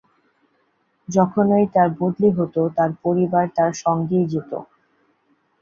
যখনই 1.09 1.65
তাঁর 1.73 1.89
বদলি 1.99 2.29
হত, 2.31 2.55
তাঁর 2.77 2.91
পরিবার 3.03 3.45
তাঁর 3.57 3.71
সঙ্গেই 3.83 4.25
যেত। 4.27 4.51